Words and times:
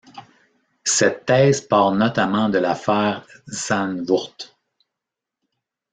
Cette 0.83 1.27
thèse 1.27 1.61
part 1.67 1.91
notamment 1.91 2.49
de 2.49 2.57
l'affaire 2.57 3.27
Zandvoort. 3.51 4.35